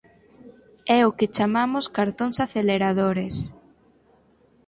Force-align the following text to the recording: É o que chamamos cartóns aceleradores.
É 0.97 0.99
o 1.09 1.11
que 1.17 1.31
chamamos 1.35 1.91
cartóns 1.97 2.37
aceleradores. 2.45 3.35